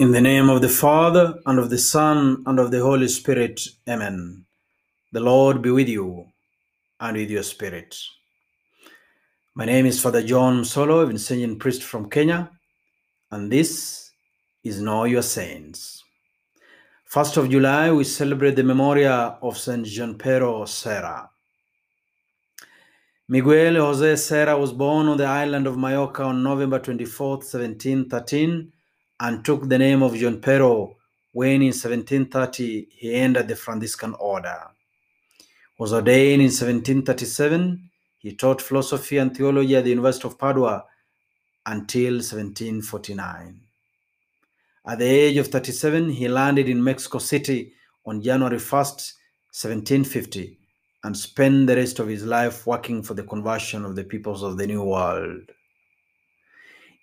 In 0.00 0.10
the 0.10 0.20
name 0.20 0.50
of 0.50 0.60
the 0.60 0.68
Father, 0.68 1.38
and 1.46 1.56
of 1.56 1.70
the 1.70 1.78
Son, 1.78 2.42
and 2.46 2.58
of 2.58 2.72
the 2.72 2.80
Holy 2.80 3.06
Spirit. 3.06 3.60
Amen. 3.88 4.44
The 5.12 5.20
Lord 5.20 5.62
be 5.62 5.70
with 5.70 5.88
you, 5.88 6.26
and 6.98 7.16
with 7.16 7.30
your 7.30 7.44
spirit. 7.44 7.96
My 9.54 9.64
name 9.64 9.86
is 9.86 10.02
Father 10.02 10.24
John 10.24 10.64
Solo, 10.64 11.06
Vincentian 11.06 11.60
priest 11.60 11.84
from 11.84 12.10
Kenya, 12.10 12.50
and 13.30 13.52
this 13.52 14.10
is 14.64 14.80
Know 14.80 15.04
Your 15.04 15.22
Saints. 15.22 16.02
First 17.04 17.36
of 17.36 17.48
July, 17.48 17.92
we 17.92 18.02
celebrate 18.02 18.56
the 18.56 18.64
memorial 18.64 19.38
of 19.42 19.56
Saint 19.56 19.86
Junipero 19.86 20.64
Serra. 20.64 21.30
Miguel 23.28 23.76
Jose 23.76 24.16
Serra 24.16 24.58
was 24.58 24.72
born 24.72 25.06
on 25.06 25.18
the 25.18 25.24
island 25.24 25.68
of 25.68 25.78
Mallorca 25.78 26.24
on 26.24 26.42
November 26.42 26.80
24, 26.80 27.36
1713, 27.36 28.72
and 29.20 29.44
took 29.44 29.68
the 29.68 29.78
name 29.78 30.02
of 30.02 30.14
Junipero 30.14 30.96
when 31.32 31.62
in 31.62 31.72
1730 31.72 32.88
he 32.90 33.14
entered 33.14 33.48
the 33.48 33.56
Franciscan 33.56 34.14
order. 34.18 34.68
Was 35.78 35.92
ordained 35.92 36.42
in 36.42 36.48
1737, 36.48 37.90
he 38.18 38.34
taught 38.36 38.62
philosophy 38.62 39.18
and 39.18 39.36
theology 39.36 39.76
at 39.76 39.84
the 39.84 39.90
University 39.90 40.28
of 40.28 40.38
Padua 40.38 40.84
until 41.66 42.14
1749. 42.14 43.60
At 44.86 44.98
the 44.98 45.04
age 45.04 45.36
of 45.38 45.48
37, 45.48 46.10
he 46.10 46.28
landed 46.28 46.68
in 46.68 46.82
Mexico 46.82 47.18
City 47.18 47.72
on 48.06 48.22
January 48.22 48.58
1st, 48.58 49.14
1750, 49.50 50.58
and 51.04 51.16
spent 51.16 51.66
the 51.66 51.76
rest 51.76 51.98
of 51.98 52.08
his 52.08 52.24
life 52.24 52.66
working 52.66 53.02
for 53.02 53.14
the 53.14 53.22
conversion 53.22 53.84
of 53.84 53.96
the 53.96 54.04
peoples 54.04 54.42
of 54.42 54.58
the 54.58 54.66
New 54.66 54.82
World. 54.82 55.50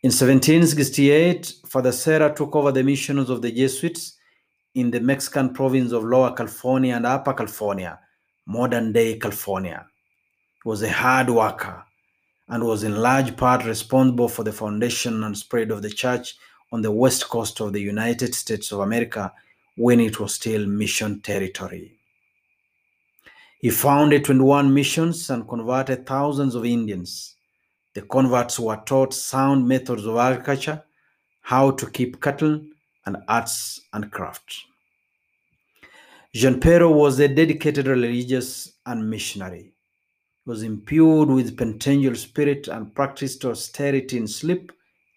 In 0.04 0.08
1768, 0.08 1.58
Father 1.68 1.92
Serra 1.92 2.34
took 2.34 2.56
over 2.56 2.72
the 2.72 2.82
missions 2.82 3.30
of 3.30 3.44
the 3.44 3.52
Jesuits 3.52 4.18
in 4.74 4.90
the 4.90 5.00
Mexican 5.00 5.54
province 5.54 5.92
of 5.92 6.04
Lower 6.04 6.34
California 6.34 6.96
and 6.96 7.06
Upper 7.06 7.34
California, 7.34 8.00
modern 8.48 8.94
day 8.94 9.20
California. 9.20 9.86
He 10.64 10.68
was 10.68 10.82
a 10.82 10.92
hard 10.92 11.30
worker 11.30 11.84
and 12.48 12.64
was 12.64 12.84
in 12.84 12.96
large 12.96 13.38
part 13.38 13.64
responsible 13.64 14.28
for 14.28 14.44
the 14.44 14.52
foundation 14.52 15.24
and 15.24 15.38
spread 15.38 15.70
of 15.70 15.84
the 15.84 15.92
church 15.92 16.36
on 16.72 16.82
the 16.82 16.92
west 16.92 17.30
coast 17.30 17.60
of 17.60 17.72
the 17.72 17.82
United 17.82 18.34
States 18.34 18.72
of 18.72 18.80
America 18.80 19.32
when 19.78 20.00
it 20.00 20.20
was 20.20 20.34
still 20.34 20.66
mission 20.66 21.22
territory. 21.22 22.00
He 23.60 23.70
founded 23.70 24.26
21 24.26 24.74
missions 24.74 25.30
and 25.30 25.48
converted 25.48 26.08
thousands 26.08 26.56
of 26.56 26.66
Indians. 26.66 27.36
The 27.94 28.04
converts 28.04 28.60
were 28.60 28.82
taught 28.86 29.14
sound 29.14 29.68
methods 29.68 30.06
of 30.06 30.16
agriculture, 30.16 30.84
how 31.42 31.72
to 31.72 31.90
keep 31.90 32.22
cattle, 32.22 32.62
and 33.06 33.18
arts 33.28 33.82
and 33.92 34.10
crafts. 34.12 34.66
Junipero 36.34 36.90
was 36.90 37.20
a 37.20 37.28
dedicated 37.28 37.88
religious 37.88 38.74
and 38.86 39.10
missionary. 39.10 39.74
He 40.46 40.50
was 40.50 40.64
imbued 40.64 41.28
with 41.30 41.58
penitential 41.58 42.16
spirit 42.16 42.70
and 42.70 42.96
practiced 42.96 43.44
austerity 43.44 44.18
in 44.18 44.28
sleep, 44.28 44.72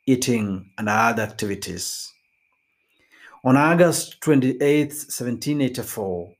eating, 0.06 0.72
and 0.76 0.88
other 0.88 1.22
activities. 1.22 2.12
On 3.44 3.56
August 3.56 4.20
28, 4.22 4.58
1784, 4.58 6.34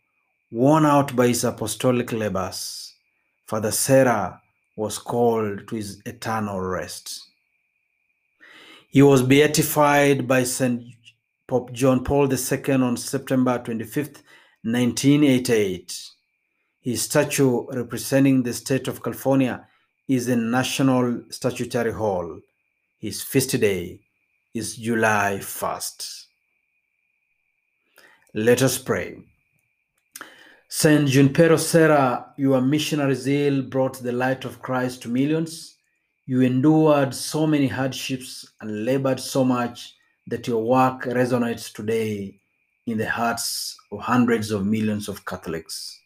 worn 0.51 0.85
out 0.85 1.15
by 1.15 1.29
his 1.29 1.45
apostolic 1.45 2.11
labors, 2.13 2.95
Father 3.47 3.71
Serra 3.71 4.41
was 4.77 4.99
called 4.99 5.69
to 5.69 5.77
his 5.77 6.01
eternal 6.05 6.61
rest. 6.61 7.29
He 8.89 9.03
was 9.03 9.23
beatified 9.23 10.27
by 10.27 10.45
St. 10.45 10.83
Pope 11.47 11.73
John 11.73 12.05
Paul 12.05 12.33
II 12.33 12.75
on 12.75 12.97
September 12.97 13.59
25, 13.59 14.23
1988. 14.63 16.11
His 16.81 17.03
statue 17.03 17.67
representing 17.73 18.43
the 18.43 18.53
state 18.53 18.89
of 18.89 19.03
California 19.03 19.67
is 20.09 20.29
in 20.29 20.51
National 20.51 21.23
Statuary 21.31 21.93
Hall. 21.93 22.41
His 22.99 23.23
feast 23.23 23.59
day 23.61 24.01
is 24.55 24.77
July 24.77 25.39
1st. 25.41 26.27
Let 28.35 28.63
us 28.63 28.79
pray. 28.79 29.19
Saint 30.77 31.09
Junipero 31.09 31.57
Serra, 31.57 32.33
your 32.37 32.61
missionary 32.61 33.15
zeal 33.15 33.63
brought 33.63 34.03
the 34.03 34.11
light 34.11 34.45
of 34.45 34.61
Christ 34.61 35.03
to 35.03 35.09
millions. 35.09 35.77
You 36.27 36.41
endured 36.41 37.15
so 37.15 37.47
many 37.47 37.69
hardships 37.69 38.45
and 38.61 38.85
labored 38.85 39.21
so 39.21 39.45
much 39.45 39.95
that 40.27 40.49
your 40.49 40.65
work 40.65 41.05
resonates 41.05 41.73
today 41.73 42.41
in 42.89 42.99
the 42.99 43.09
hearts 43.09 43.77
of 43.93 44.01
hundreds 44.01 44.51
of 44.51 44.67
millions 44.67 45.09
of 45.09 45.25
Catholics. 45.25 45.97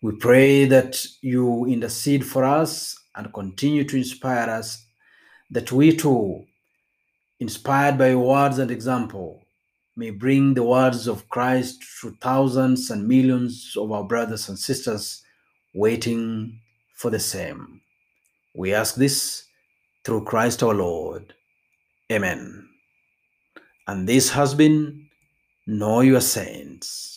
We 0.00 0.12
pray 0.12 0.64
that 0.66 1.04
you 1.20 1.66
intercede 1.66 2.24
for 2.24 2.44
us 2.44 2.96
and 3.16 3.34
continue 3.34 3.82
to 3.82 3.96
inspire 3.96 4.48
us, 4.48 4.86
that 5.50 5.72
we 5.72 5.96
too, 5.96 6.46
inspired 7.40 7.98
by 7.98 8.10
your 8.10 8.20
words 8.20 8.60
and 8.60 8.70
example, 8.70 9.41
may 9.96 10.10
bring 10.10 10.54
the 10.54 10.62
words 10.62 11.06
of 11.06 11.28
Christ 11.28 11.84
to 12.00 12.16
thousands 12.20 12.90
and 12.90 13.06
millions 13.06 13.74
of 13.76 13.92
our 13.92 14.04
brothers 14.04 14.48
and 14.48 14.58
sisters 14.58 15.22
waiting 15.74 16.60
for 16.94 17.10
the 17.10 17.20
same. 17.20 17.80
We 18.54 18.72
ask 18.74 18.94
this 18.94 19.44
through 20.04 20.24
Christ 20.24 20.62
our 20.62 20.74
Lord. 20.74 21.34
Amen. 22.10 22.68
And 23.86 24.08
this 24.08 24.30
has 24.30 24.54
been 24.54 25.08
Know 25.66 26.00
Your 26.00 26.20
Saints. 26.20 27.11